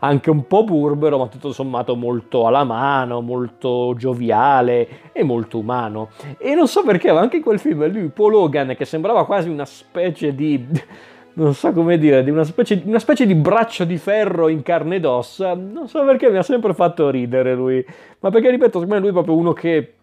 anche 0.05 0.31
un 0.31 0.47
po' 0.47 0.65
burbero, 0.65 1.17
ma 1.17 1.29
tutto 1.29 1.53
sommato 1.53 1.95
molto 1.95 2.47
alla 2.47 2.65
mano, 2.65 3.21
molto 3.21 3.95
gioviale 3.97 5.11
e 5.13 5.23
molto 5.23 5.59
umano. 5.59 6.11
E 6.39 6.55
non 6.55 6.67
so 6.67 6.83
perché, 6.83 7.13
ma 7.13 7.21
anche 7.21 7.37
in 7.37 7.43
quel 7.43 7.61
film 7.61 7.91
lui, 7.91 8.09
Paul 8.09 8.35
Hogan, 8.35 8.75
che 8.77 8.85
sembrava 8.85 9.25
quasi 9.25 9.49
una 9.49 9.65
specie 9.65 10.35
di 10.35 10.67
non 11.35 11.55
so 11.55 11.73
come 11.73 11.99
dire, 11.99 12.25
di 12.25 12.31
una 12.31 12.43
specie, 12.43 12.83
una 12.85 12.99
specie, 12.99 13.27
di 13.27 13.37
braccio 13.37 13.85
di 13.85 13.97
ferro 13.97 14.49
in 14.49 14.63
carne 14.63 14.97
ed 14.97 15.05
ossa. 15.05 15.55
Non 15.55 15.87
so 15.89 16.05
perché 16.05 16.31
mi 16.31 16.37
ha 16.37 16.43
sempre 16.43 16.75
fatto 16.75 17.09
ridere 17.09 17.55
lui. 17.55 17.85
Ma 18.21 18.31
perché, 18.31 18.51
ripeto, 18.51 18.81
secondo 18.81 18.95
me 18.95 19.01
lui 19.01 19.11
è 19.11 19.13
proprio 19.13 19.37
uno 19.37 19.53
che 19.53 19.95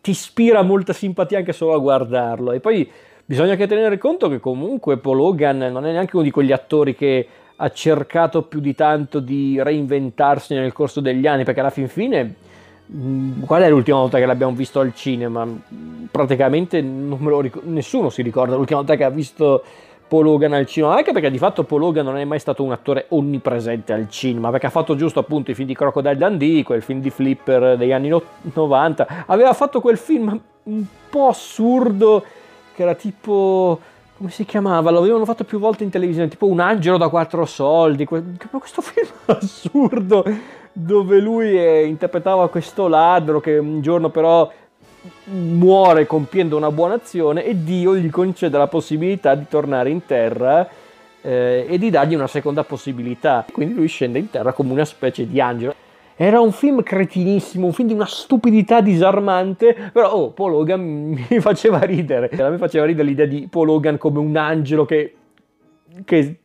ti 0.00 0.12
ispira 0.12 0.62
molta 0.62 0.94
simpatia 0.94 1.38
anche 1.38 1.52
solo 1.52 1.74
a 1.74 1.78
guardarlo. 1.78 2.52
E 2.52 2.60
poi 2.60 2.90
bisogna 3.22 3.52
anche 3.52 3.66
tenere 3.66 3.98
conto 3.98 4.28
che 4.30 4.40
comunque 4.40 4.96
Paul 4.96 5.20
Hogan 5.20 5.58
non 5.58 5.84
è 5.84 5.92
neanche 5.92 6.16
uno 6.16 6.24
di 6.24 6.30
quegli 6.30 6.52
attori 6.52 6.94
che 6.94 7.28
ha 7.56 7.70
cercato 7.70 8.42
più 8.42 8.60
di 8.60 8.74
tanto 8.74 9.20
di 9.20 9.60
reinventarsi 9.62 10.54
nel 10.54 10.72
corso 10.72 11.00
degli 11.00 11.26
anni, 11.26 11.44
perché 11.44 11.60
alla 11.60 11.70
fin 11.70 11.88
fine, 11.88 12.34
mm, 12.92 13.42
qual 13.42 13.62
è 13.62 13.68
l'ultima 13.70 13.98
volta 13.98 14.18
che 14.18 14.26
l'abbiamo 14.26 14.54
visto 14.54 14.80
al 14.80 14.94
cinema? 14.94 15.46
Praticamente 16.10 16.80
ric- 16.80 17.62
nessuno 17.64 18.10
si 18.10 18.22
ricorda 18.22 18.56
l'ultima 18.56 18.80
volta 18.80 18.96
che 18.96 19.04
ha 19.04 19.10
visto 19.10 19.62
Paul 20.06 20.26
Hogan 20.26 20.52
al 20.52 20.66
cinema, 20.66 20.96
anche 20.96 21.12
perché 21.12 21.30
di 21.30 21.38
fatto 21.38 21.64
Paul 21.64 21.82
Hogan 21.82 22.04
non 22.04 22.18
è 22.18 22.24
mai 22.24 22.38
stato 22.38 22.62
un 22.62 22.72
attore 22.72 23.06
onnipresente 23.08 23.92
al 23.92 24.08
cinema, 24.08 24.50
perché 24.50 24.66
ha 24.66 24.70
fatto 24.70 24.94
giusto 24.94 25.18
appunto 25.18 25.50
i 25.50 25.54
film 25.54 25.66
di 25.66 25.74
Crocodile 25.74 26.16
Dundee, 26.16 26.62
quel 26.62 26.82
film 26.82 27.00
di 27.00 27.10
Flipper 27.10 27.76
degli 27.76 27.92
anni 27.92 28.14
90, 28.52 29.24
aveva 29.26 29.52
fatto 29.52 29.80
quel 29.80 29.96
film 29.96 30.40
un 30.64 30.84
po' 31.08 31.28
assurdo 31.28 32.24
che 32.74 32.82
era 32.82 32.94
tipo 32.94 33.80
come 34.16 34.30
si 34.30 34.44
chiamava? 34.44 34.90
Lo 34.90 35.00
avevano 35.00 35.24
fatto 35.24 35.44
più 35.44 35.58
volte 35.58 35.84
in 35.84 35.90
televisione, 35.90 36.28
tipo 36.28 36.46
Un 36.46 36.60
angelo 36.60 36.96
da 36.96 37.08
quattro 37.08 37.44
soldi, 37.44 38.04
questo 38.06 38.80
film 38.82 39.08
assurdo 39.26 40.24
dove 40.72 41.20
lui 41.20 41.58
eh, 41.58 41.84
interpretava 41.84 42.50
questo 42.50 42.86
ladro 42.86 43.40
che 43.40 43.56
un 43.56 43.80
giorno 43.80 44.10
però 44.10 44.50
muore 45.24 46.06
compiendo 46.06 46.56
una 46.56 46.70
buona 46.70 46.94
azione 46.94 47.44
e 47.44 47.62
Dio 47.62 47.96
gli 47.96 48.10
concede 48.10 48.58
la 48.58 48.66
possibilità 48.66 49.34
di 49.34 49.46
tornare 49.48 49.88
in 49.88 50.04
terra 50.04 50.68
eh, 51.22 51.66
e 51.68 51.78
di 51.78 51.88
dargli 51.90 52.14
una 52.14 52.26
seconda 52.26 52.64
possibilità. 52.64 53.44
Quindi 53.50 53.74
lui 53.74 53.88
scende 53.88 54.18
in 54.18 54.28
terra 54.30 54.52
come 54.52 54.72
una 54.72 54.84
specie 54.84 55.26
di 55.26 55.40
angelo. 55.40 55.74
Era 56.18 56.40
un 56.40 56.50
film 56.50 56.82
cretinissimo, 56.82 57.66
un 57.66 57.72
film 57.74 57.88
di 57.88 57.94
una 57.94 58.06
stupidità 58.06 58.80
disarmante, 58.80 59.90
però 59.92 60.12
oh, 60.12 60.30
Paul 60.30 60.54
Hogan 60.54 60.80
mi 61.28 61.40
faceva 61.40 61.80
ridere. 61.80 62.30
A 62.42 62.48
me 62.48 62.56
faceva 62.56 62.86
ridere 62.86 63.06
l'idea 63.06 63.26
di 63.26 63.48
Paul 63.50 63.68
Hogan 63.68 63.98
come 63.98 64.18
un 64.18 64.34
angelo 64.34 64.86
che, 64.86 65.14
che 66.04 66.38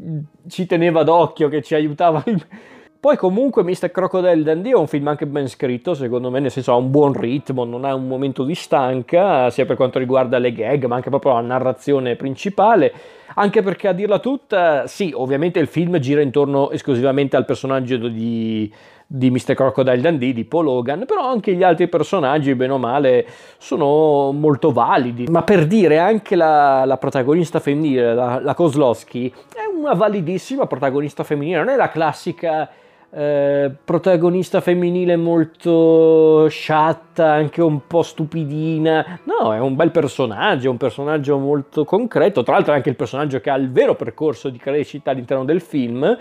ci 0.50 0.66
teneva 0.66 1.04
d'occhio, 1.04 1.48
che 1.48 1.62
ci 1.62 1.74
aiutava. 1.74 2.22
Poi 3.02 3.18
comunque 3.18 3.64
Mr. 3.64 3.90
Crocodile 3.90 4.44
Dundee 4.44 4.74
è 4.74 4.76
un 4.76 4.86
film 4.86 5.08
anche 5.08 5.26
ben 5.26 5.48
scritto, 5.48 5.96
secondo 5.96 6.30
me, 6.30 6.40
nel 6.40 6.52
senso 6.52 6.74
ha 6.74 6.76
un 6.76 6.92
buon 6.92 7.14
ritmo, 7.14 7.64
non 7.64 7.84
ha 7.84 7.96
un 7.96 8.08
momento 8.08 8.44
di 8.44 8.54
stanca, 8.54 9.50
sia 9.50 9.66
per 9.66 9.76
quanto 9.76 9.98
riguarda 9.98 10.38
le 10.38 10.52
gag, 10.52 10.86
ma 10.86 10.98
anche 10.98 11.10
proprio 11.10 11.34
la 11.34 11.42
narrazione 11.42 12.16
principale. 12.16 12.94
Anche 13.34 13.64
perché 13.64 13.88
a 13.88 13.94
dirla 13.94 14.20
tutta, 14.20 14.86
sì, 14.86 15.12
ovviamente 15.16 15.58
il 15.58 15.66
film 15.66 15.98
gira 15.98 16.22
intorno 16.22 16.70
esclusivamente 16.70 17.36
al 17.36 17.46
personaggio 17.46 17.98
di, 17.98 18.72
di 19.14 19.30
Mr. 19.30 19.56
Crocodile 19.56 20.00
Dundee, 20.00 20.32
di 20.32 20.46
Paul 20.46 20.68
Hogan, 20.68 21.04
però 21.06 21.28
anche 21.28 21.54
gli 21.54 21.64
altri 21.64 21.90
personaggi, 21.90 22.56
bene 22.56 22.72
o 22.72 22.78
male, 22.78 23.26
sono 23.58 24.32
molto 24.32 24.72
validi. 24.72 25.26
Ma 25.30 25.42
per 25.42 25.68
dire, 25.68 26.00
anche 26.00 26.38
la, 26.38 26.86
la 26.86 26.96
protagonista 26.96 27.60
femminile, 27.60 28.14
la, 28.14 28.40
la 28.42 28.54
Kozlowski, 28.54 29.28
è 29.54 29.66
una 29.78 29.94
validissima 29.96 30.66
protagonista 30.66 31.26
femminile, 31.26 31.58
non 31.58 31.70
è 31.70 31.76
la 31.76 31.90
classica... 31.90 32.70
Eh, 33.14 33.70
protagonista 33.84 34.62
femminile 34.62 35.18
molto 35.18 36.48
sciatta, 36.48 37.30
anche 37.30 37.62
un 37.62 37.86
po' 37.86 38.04
stupidina. 38.04 39.20
No, 39.26 39.54
è 39.54 39.60
un 39.60 39.76
bel 39.76 39.92
personaggio, 39.92 40.72
un 40.72 40.78
personaggio 40.78 41.38
molto 41.38 41.84
concreto. 41.84 42.42
Tra 42.44 42.54
l'altro, 42.54 42.72
è 42.72 42.78
anche 42.78 42.88
il 42.88 42.96
personaggio 42.96 43.42
che 43.42 43.50
ha 43.50 43.56
il 43.56 43.70
vero 43.70 43.96
percorso 43.96 44.48
di 44.48 44.58
crescita 44.58 45.12
all'interno 45.12 45.44
del 45.44 45.60
film. 45.60 46.18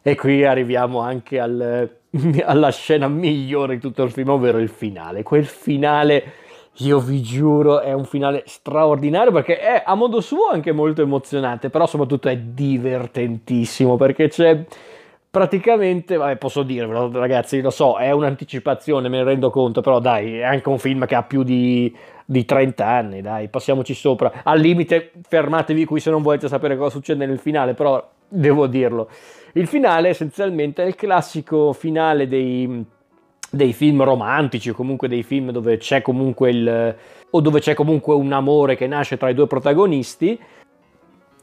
E 0.00 0.14
qui 0.16 0.42
arriviamo 0.42 1.00
anche 1.00 1.38
al, 1.38 1.99
alla 2.44 2.70
scena 2.70 3.08
migliore 3.08 3.74
di 3.74 3.80
tutto 3.80 4.02
il 4.02 4.10
film, 4.10 4.30
ovvero 4.30 4.58
il 4.58 4.68
finale. 4.68 5.22
Quel 5.22 5.44
finale, 5.44 6.32
io 6.78 6.98
vi 6.98 7.22
giuro, 7.22 7.80
è 7.80 7.92
un 7.92 8.04
finale 8.04 8.42
straordinario 8.46 9.32
perché 9.32 9.58
è 9.58 9.82
a 9.84 9.94
modo 9.94 10.20
suo 10.20 10.48
anche 10.50 10.72
molto 10.72 11.02
emozionante, 11.02 11.70
però 11.70 11.86
soprattutto 11.86 12.28
è 12.28 12.36
divertentissimo 12.36 13.96
perché 13.96 14.28
c'è 14.28 14.64
praticamente, 15.30 16.16
vabbè, 16.16 16.36
posso 16.36 16.62
dirvelo, 16.64 17.10
ragazzi, 17.12 17.60
lo 17.60 17.70
so, 17.70 17.96
è 17.98 18.10
un'anticipazione, 18.10 19.08
me 19.08 19.18
ne 19.18 19.24
rendo 19.24 19.50
conto, 19.50 19.80
però 19.80 20.00
dai, 20.00 20.38
è 20.38 20.42
anche 20.42 20.68
un 20.68 20.78
film 20.78 21.06
che 21.06 21.14
ha 21.14 21.22
più 21.22 21.44
di, 21.44 21.94
di 22.24 22.44
30 22.44 22.84
anni, 22.84 23.20
dai, 23.22 23.48
passiamoci 23.48 23.94
sopra. 23.94 24.42
Al 24.42 24.58
limite, 24.58 25.12
fermatevi 25.28 25.84
qui 25.84 26.00
se 26.00 26.10
non 26.10 26.22
volete 26.22 26.48
sapere 26.48 26.76
cosa 26.76 26.90
succede 26.90 27.26
nel 27.26 27.38
finale, 27.38 27.74
però 27.74 28.04
devo 28.30 28.66
dirlo. 28.66 29.08
Il 29.52 29.66
finale 29.66 30.08
essenzialmente 30.08 30.82
è 30.82 30.86
il 30.86 30.94
classico 30.94 31.72
finale 31.72 32.28
dei, 32.28 32.84
dei 33.50 33.72
film 33.72 34.02
romantici 34.04 34.70
o 34.70 34.74
comunque 34.74 35.08
dei 35.08 35.24
film 35.24 35.50
dove 35.50 35.76
c'è 35.76 36.00
comunque 36.00 36.50
il 36.50 36.96
dove 37.30 37.60
c'è 37.60 37.74
comunque 37.74 38.14
un 38.14 38.32
amore 38.32 38.76
che 38.76 38.88
nasce 38.88 39.16
tra 39.16 39.28
i 39.28 39.34
due 39.34 39.46
protagonisti 39.46 40.38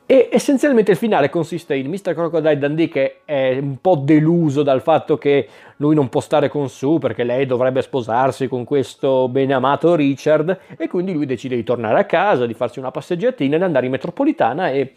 e 0.10 0.30
essenzialmente 0.32 0.92
il 0.92 0.98
finale 0.98 1.30
consiste 1.30 1.76
in 1.76 1.90
Mr. 1.90 2.14
Crocodile 2.14 2.58
Dundee 2.58 2.88
che 2.88 3.22
è 3.26 3.58
un 3.58 3.80
po' 3.82 3.96
deluso 3.98 4.64
dal 4.64 4.82
fatto 4.82 5.18
che 5.18 5.48
lui 5.78 5.96
non 5.96 6.08
può 6.08 6.22
stare 6.22 6.48
con 6.48 6.70
Sue 6.70 6.98
perché 6.98 7.26
lei 7.26 7.46
dovrebbe 7.46 7.82
sposarsi 7.82 8.48
con 8.48 8.64
questo 8.64 9.28
beneamato 9.28 9.96
Richard 9.96 10.60
e 10.78 10.88
quindi 10.88 11.12
lui 11.12 11.26
decide 11.26 11.58
di 11.58 11.64
tornare 11.64 12.00
a 12.00 12.06
casa, 12.06 12.46
di 12.46 12.54
farsi 12.54 12.80
una 12.80 12.92
passeggiatina 12.92 13.58
ed 13.58 13.64
andare 13.64 13.86
in 13.86 13.92
metropolitana 13.92 14.72
e 14.72 14.94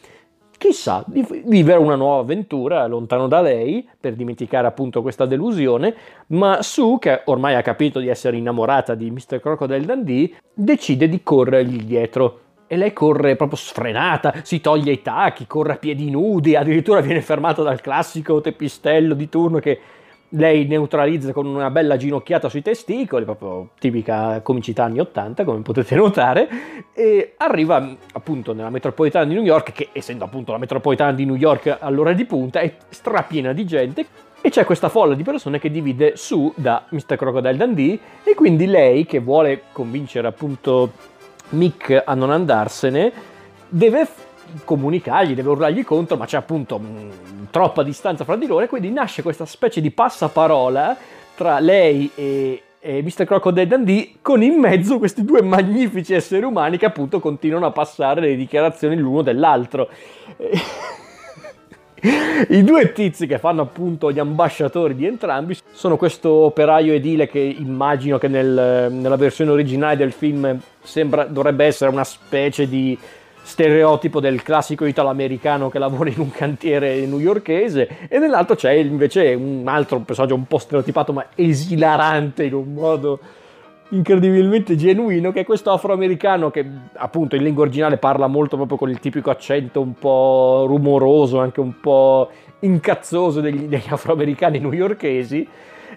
chissà, 0.61 1.02
di 1.07 1.26
vivere 1.47 1.79
una 1.79 1.95
nuova 1.95 2.21
avventura 2.21 2.87
lontano 2.87 3.29
da 3.29 3.40
lei 3.40 3.88
per 3.99 4.12
dimenticare 4.12 4.67
appunto 4.67 5.00
questa 5.00 5.25
delusione, 5.25 5.95
ma 6.29 6.61
Sue, 6.61 6.99
che 6.99 7.23
ormai 7.25 7.55
ha 7.55 7.62
capito 7.62 7.99
di 7.99 8.09
essere 8.09 8.37
innamorata 8.37 8.95
di 8.95 9.11
Mr. 9.11 9.40
Crocodile 9.40 9.87
Dundee, 9.87 10.35
decide 10.52 11.09
di 11.09 11.23
corrergli 11.23 11.83
dietro. 11.83 12.40
E 12.67 12.76
lei 12.76 12.93
corre 12.93 13.37
proprio 13.37 13.57
sfrenata, 13.57 14.35
si 14.43 14.61
toglie 14.61 14.93
i 14.93 15.02
tacchi, 15.02 15.47
corre 15.47 15.73
a 15.73 15.76
piedi 15.76 16.11
nudi, 16.11 16.55
addirittura 16.55 17.00
viene 17.00 17.23
fermata 17.23 17.62
dal 17.62 17.81
classico 17.81 18.43
teppistello 18.43 19.14
di 19.14 19.29
turno 19.31 19.61
che 19.61 19.81
lei 20.30 20.66
neutralizza 20.66 21.32
con 21.32 21.46
una 21.46 21.70
bella 21.70 21.96
ginocchiata 21.96 22.49
sui 22.49 22.62
testicoli, 22.62 23.25
proprio 23.25 23.70
tipica 23.78 24.40
comicità 24.42 24.84
anni 24.84 25.00
80, 25.00 25.44
come 25.44 25.60
potete 25.60 25.94
notare, 25.94 26.49
e 26.94 27.34
arriva 27.37 27.96
appunto 28.12 28.52
nella 28.52 28.70
metropolitana 28.70 29.25
di 29.25 29.34
New 29.34 29.42
York, 29.42 29.72
che 29.72 29.88
essendo 29.92 30.25
appunto 30.25 30.52
la 30.52 30.58
metropolitana 30.58 31.12
di 31.12 31.25
New 31.25 31.37
York 31.37 31.78
all'ora 31.80 32.12
di 32.12 32.25
punta, 32.25 32.60
è 32.60 32.75
strapiena 32.88 33.52
di 33.52 33.64
gente, 33.64 34.06
e 34.40 34.49
c'è 34.49 34.64
questa 34.64 34.88
folla 34.88 35.14
di 35.14 35.22
persone 35.22 35.58
che 35.58 35.70
divide 35.70 36.16
su 36.16 36.52
da 36.56 36.84
Mr. 36.88 37.16
Crocodile 37.16 37.56
Dundee, 37.56 37.99
e 38.22 38.34
quindi 38.34 38.66
lei, 38.66 39.06
che 39.06 39.18
vuole 39.18 39.62
convincere 39.72 40.26
appunto 40.28 40.92
Mick 41.50 42.02
a 42.04 42.14
non 42.14 42.30
andarsene, 42.30 43.12
deve 43.68 44.06
comunicargli, 44.64 45.35
deve 45.35 45.50
urlargli 45.50 45.85
contro, 45.85 46.16
ma 46.16 46.26
c'è 46.26 46.37
appunto 46.37 46.78
mh, 46.78 46.87
mm, 46.87 47.45
troppa 47.50 47.83
distanza 47.83 48.25
fra 48.25 48.37
di 48.37 48.47
loro 48.47 48.64
e 48.64 48.69
quindi 48.69 48.90
nasce 48.90 49.23
questa 49.23 49.47
specie 49.47 49.80
di 49.80 49.90
passaparola 49.90 50.97
tra 51.35 51.59
lei 51.59 52.11
e, 52.14 52.62
e 52.78 53.02
Mr. 53.02 53.25
Crocodile 53.25 53.66
Dundee 53.66 54.14
con 54.23 54.42
in 54.42 54.54
mezzo 54.54 54.99
questi 54.99 55.25
due 55.25 55.42
magnifici 55.42 56.14
esseri 56.14 56.45
umani 56.45 56.78
che 56.78 56.87
appunto 56.87 57.21
continuano 57.21 57.66
a 57.66 57.71
passare 57.71 58.21
le 58.21 58.37
dichiarazioni 58.37 58.97
l'uno 58.97 59.23
dell'altro. 59.23 59.88
I 62.02 62.64
due 62.64 62.92
tizi 62.92 63.26
che 63.26 63.38
fanno 63.38 63.61
appunto 63.61 64.11
gli 64.11 64.19
ambasciatori 64.19 64.95
di 64.95 65.04
entrambi 65.04 65.59
sono 65.71 65.99
questo 65.99 66.30
operaio 66.30 66.95
edile 66.95 67.28
che 67.28 67.38
immagino 67.38 68.16
che 68.16 68.28
nel, 68.28 68.88
nella 68.90 69.16
versione 69.16 69.50
originale 69.50 69.97
del 69.97 70.12
film 70.12 70.59
sembra, 70.83 71.25
dovrebbe 71.25 71.66
essere 71.66 71.90
una 71.90 72.04
specie 72.04 72.66
di 72.66 72.97
stereotipo 73.50 74.21
del 74.21 74.42
classico 74.42 74.85
italo-americano 74.85 75.71
che 75.71 75.80
lavora 75.80 76.09
in 76.09 76.21
un 76.21 76.30
cantiere 76.30 77.04
newyorkese 77.04 78.07
e 78.09 78.19
nell'altro 78.21 78.54
c'è 78.54 78.71
invece 78.71 79.35
un 79.35 79.64
altro 79.66 79.99
personaggio 79.99 80.37
un 80.37 80.47
po' 80.47 80.59
stereotipato 80.59 81.12
ma 81.12 81.26
esilarante 81.35 82.45
in 82.45 82.54
un 82.54 82.73
modo 82.73 83.19
incredibilmente 83.88 84.76
genuino 84.76 85.33
che 85.33 85.40
è 85.40 85.45
questo 85.45 85.73
afroamericano 85.73 86.52
che 86.52 86.64
appunto 86.92 87.35
in 87.35 87.42
lingua 87.42 87.64
originale 87.64 87.97
parla 87.97 88.28
molto 88.28 88.54
proprio 88.54 88.78
con 88.78 88.88
il 88.88 89.00
tipico 89.00 89.30
accento 89.30 89.80
un 89.80 89.95
po' 89.95 90.66
rumoroso, 90.69 91.40
anche 91.40 91.59
un 91.59 91.80
po' 91.80 92.30
incazzoso 92.61 93.40
degli, 93.40 93.64
degli 93.64 93.88
afroamericani 93.88 94.61
newyorkesi 94.61 95.49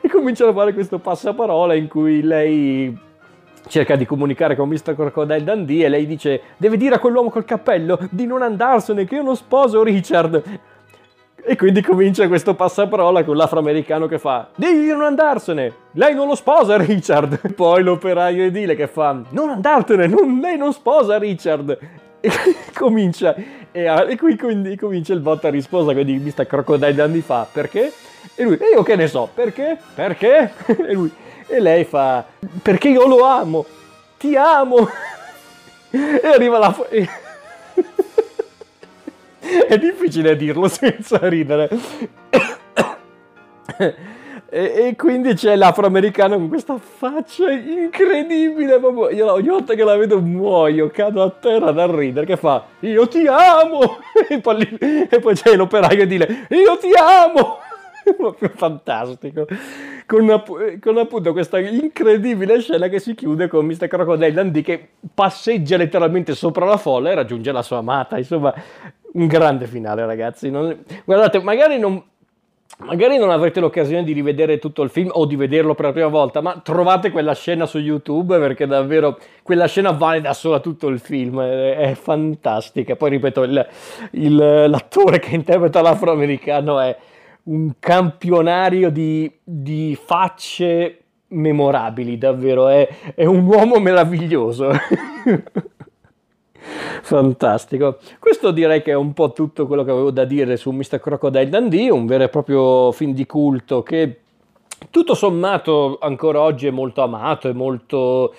e 0.01 0.09
cominciano 0.09 0.49
a 0.49 0.53
fare 0.55 0.73
questo 0.73 0.97
passaparola 0.97 1.75
in 1.75 1.87
cui 1.87 2.23
lei 2.23 3.11
cerca 3.67 3.95
di 3.95 4.05
comunicare 4.05 4.55
con 4.55 4.69
Mr. 4.69 4.95
Crocodile 4.95 5.43
Dundee 5.43 5.85
e 5.85 5.89
lei 5.89 6.05
dice 6.05 6.41
deve 6.57 6.77
dire 6.77 6.95
a 6.95 6.99
quell'uomo 6.99 7.29
col 7.29 7.45
cappello 7.45 7.99
di 8.09 8.25
non 8.25 8.41
andarsene 8.41 9.05
che 9.05 9.15
io 9.15 9.23
non 9.23 9.35
sposo 9.35 9.83
Richard 9.83 10.43
e 11.45 11.57
quindi 11.57 11.81
comincia 11.81 12.27
questo 12.27 12.55
passaparola 12.55 13.23
con 13.23 13.35
l'afroamericano 13.35 14.07
che 14.07 14.17
fa 14.17 14.49
devi 14.55 14.87
non 14.87 15.01
andarsene 15.01 15.73
lei 15.91 16.15
non 16.15 16.27
lo 16.27 16.35
sposa 16.35 16.77
Richard 16.77 17.51
poi 17.53 17.83
l'operaio 17.83 18.43
edile 18.43 18.75
che 18.75 18.87
fa 18.87 19.21
non 19.29 19.49
andartene 19.49 20.07
non, 20.07 20.39
lei 20.39 20.57
non 20.57 20.71
sposa 20.73 21.17
Richard 21.17 21.77
e 22.19 22.29
comincia 22.73 23.35
e, 23.71 23.85
e, 24.07 24.17
qui 24.17 24.37
quindi 24.37 24.75
comincia 24.77 25.13
il 25.13 25.19
botta 25.19 25.49
risposta 25.49 25.93
quindi 25.93 26.17
Mr. 26.17 26.45
Crocodile 26.45 26.93
Dundee 26.93 27.21
fa 27.21 27.47
perché? 27.51 27.91
e 28.35 28.43
lui 28.43 28.55
e 28.55 28.69
io 28.73 28.83
che 28.83 28.95
ne 28.95 29.07
so 29.07 29.29
perché? 29.33 29.77
perché? 29.95 30.53
e 30.87 30.93
lui 30.93 31.11
e 31.47 31.59
lei 31.59 31.83
fa, 31.83 32.23
perché 32.61 32.89
io 32.89 33.07
lo 33.07 33.23
amo, 33.23 33.65
ti 34.17 34.35
amo. 34.35 34.89
E 35.93 36.27
arriva 36.27 36.57
la... 36.57 36.75
È 39.67 39.77
difficile 39.77 40.35
dirlo 40.35 40.67
senza 40.67 41.19
ridere. 41.29 41.69
E, 44.55 44.71
e, 44.75 44.95
quindi 44.95 45.33
c'è 45.33 45.55
l'afroamericano 45.55 46.37
con 46.37 46.47
questa 46.47 46.77
faccia 46.77 47.49
incredibile. 47.49 48.77
Proprio. 48.77 49.09
Io 49.09 49.31
ogni 49.31 49.47
volta 49.47 49.73
che 49.73 49.83
la 49.83 49.95
vedo 49.95 50.21
muoio, 50.21 50.91
cado 50.91 51.23
a 51.23 51.31
terra 51.31 51.71
dal 51.71 51.89
ridere. 51.89 52.27
Che 52.27 52.37
fa: 52.37 52.63
Io 52.81 53.07
ti 53.07 53.25
amo! 53.25 53.97
E 54.29 54.39
poi, 54.41 54.77
e 55.09 55.19
poi 55.19 55.33
c'è 55.33 55.55
l'operaio 55.55 56.03
e 56.03 56.05
dire: 56.05 56.45
Io 56.49 56.77
ti 56.77 56.91
amo! 56.95 57.61
proprio 58.17 58.51
fantastico. 58.53 59.47
Con, 60.05 60.43
con, 60.79 60.97
appunto 60.97 61.31
questa 61.31 61.59
incredibile 61.59 62.59
scena 62.59 62.87
che 62.87 62.99
si 62.99 63.15
chiude 63.15 63.47
con 63.47 63.65
Mr. 63.65 63.87
Crocodile 63.87 64.33
Dundee 64.33 64.61
che 64.61 64.89
passeggia 65.13 65.77
letteralmente 65.77 66.35
sopra 66.35 66.65
la 66.65 66.77
folla 66.77 67.11
e 67.11 67.15
raggiunge 67.15 67.51
la 67.51 67.61
sua 67.61 67.77
amata. 67.77 68.17
Insomma, 68.17 68.53
un 69.13 69.27
grande 69.27 69.65
finale, 69.65 70.05
ragazzi. 70.05 70.49
Non, 70.49 70.83
guardate, 71.05 71.41
magari 71.41 71.79
non. 71.79 72.03
Magari 72.75 73.17
non 73.17 73.29
avrete 73.29 73.59
l'occasione 73.59 74.03
di 74.03 74.13
rivedere 74.13 74.57
tutto 74.57 74.81
il 74.81 74.89
film 74.89 75.09
o 75.13 75.25
di 75.25 75.35
vederlo 75.35 75.75
per 75.75 75.85
la 75.85 75.91
prima 75.91 76.07
volta, 76.07 76.41
ma 76.41 76.59
trovate 76.61 77.11
quella 77.11 77.35
scena 77.35 77.67
su 77.67 77.77
YouTube 77.77 78.39
perché 78.39 78.65
davvero 78.65 79.19
quella 79.43 79.67
scena 79.67 79.91
vale 79.91 80.21
da 80.21 80.33
sola 80.33 80.59
tutto 80.59 80.87
il 80.87 80.99
film, 80.99 81.39
è, 81.39 81.93
fantastica. 81.93 82.95
Poi 82.95 83.11
ripeto, 83.11 83.43
il, 83.43 83.67
il, 84.13 84.35
l'attore 84.35 85.19
che 85.19 85.35
interpreta 85.35 85.81
l'afroamericano 85.81 86.79
è, 86.79 86.97
un 87.43 87.73
campionario 87.79 88.89
di, 88.89 89.31
di 89.43 89.97
facce 90.01 90.99
memorabili, 91.27 92.17
davvero, 92.17 92.67
è, 92.67 92.87
è 93.15 93.25
un 93.25 93.45
uomo 93.45 93.79
meraviglioso. 93.79 94.71
Fantastico. 97.01 97.97
Questo 98.19 98.51
direi 98.51 98.81
che 98.81 98.91
è 98.91 98.95
un 98.95 99.13
po' 99.13 99.33
tutto 99.33 99.67
quello 99.67 99.83
che 99.83 99.91
avevo 99.91 100.11
da 100.11 100.23
dire 100.23 100.55
su 100.55 100.71
Mr. 100.71 100.99
Crocodile 100.99 101.49
Dundee, 101.49 101.91
un 101.91 102.05
vero 102.05 102.23
e 102.23 102.29
proprio 102.29 102.91
film 102.93 103.13
di 103.13 103.25
culto 103.25 103.83
che 103.83 104.19
tutto 104.89 105.13
sommato 105.13 105.97
ancora 105.99 106.41
oggi 106.41 106.67
è 106.67 106.71
molto 106.71 107.01
amato 107.01 107.49
e 107.49 107.53
molto 107.53 108.33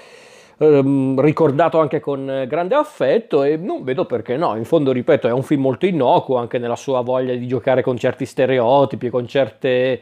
ehm, 0.58 1.20
ricordato 1.20 1.80
anche 1.80 2.00
con 2.00 2.44
grande 2.46 2.74
affetto 2.74 3.42
e 3.42 3.56
non 3.56 3.84
vedo 3.84 4.04
perché 4.04 4.36
no, 4.36 4.56
in 4.56 4.64
fondo 4.64 4.92
ripeto 4.92 5.28
è 5.28 5.32
un 5.32 5.42
film 5.42 5.62
molto 5.62 5.86
innocuo 5.86 6.36
anche 6.36 6.58
nella 6.58 6.76
sua 6.76 7.00
voglia 7.00 7.34
di 7.34 7.46
giocare 7.46 7.82
con 7.82 7.96
certi 7.96 8.26
stereotipi, 8.26 9.10
con 9.10 9.26
certe 9.26 10.00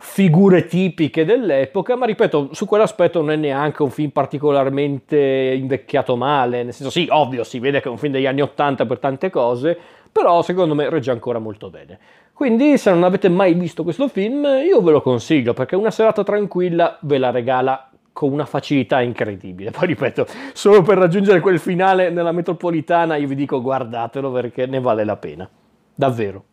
figure 0.00 0.66
tipiche 0.66 1.24
dell'epoca, 1.24 1.96
ma 1.96 2.06
ripeto, 2.06 2.50
su 2.52 2.66
quell'aspetto 2.66 3.20
non 3.20 3.32
è 3.32 3.36
neanche 3.36 3.82
un 3.82 3.90
film 3.90 4.10
particolarmente 4.10 5.16
invecchiato 5.58 6.14
male, 6.14 6.62
nel 6.62 6.72
senso 6.72 6.90
sì, 6.90 7.08
ovvio, 7.10 7.42
si 7.42 7.58
vede 7.58 7.80
che 7.80 7.88
è 7.88 7.90
un 7.90 7.98
film 7.98 8.12
degli 8.12 8.26
anni 8.26 8.40
80 8.40 8.86
per 8.86 8.98
tante 8.98 9.28
cose, 9.28 9.76
però 10.10 10.40
secondo 10.42 10.74
me 10.74 10.88
regge 10.88 11.10
ancora 11.10 11.40
molto 11.40 11.68
bene. 11.68 11.98
Quindi 12.32 12.78
se 12.78 12.92
non 12.92 13.02
avete 13.02 13.28
mai 13.28 13.54
visto 13.54 13.82
questo 13.82 14.06
film, 14.06 14.44
io 14.64 14.80
ve 14.80 14.92
lo 14.92 15.02
consiglio 15.02 15.52
perché 15.52 15.74
una 15.74 15.90
serata 15.90 16.22
tranquilla 16.22 16.96
ve 17.00 17.18
la 17.18 17.32
regala 17.32 17.87
con 18.18 18.32
una 18.32 18.46
facilità 18.46 19.00
incredibile. 19.00 19.70
Poi 19.78 19.86
ripeto, 19.86 20.26
solo 20.52 20.82
per 20.82 20.98
raggiungere 20.98 21.38
quel 21.38 21.60
finale 21.60 22.10
nella 22.10 22.32
metropolitana 22.32 23.14
io 23.14 23.28
vi 23.28 23.36
dico 23.36 23.62
guardatelo 23.62 24.32
perché 24.32 24.66
ne 24.66 24.80
vale 24.80 25.04
la 25.04 25.16
pena. 25.16 25.48
Davvero. 25.94 26.44